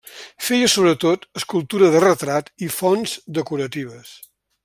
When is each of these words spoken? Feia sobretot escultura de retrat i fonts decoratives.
Feia 0.45 0.69
sobretot 0.75 1.27
escultura 1.41 1.91
de 1.97 2.01
retrat 2.05 2.49
i 2.69 2.71
fonts 2.79 3.15
decoratives. 3.39 4.19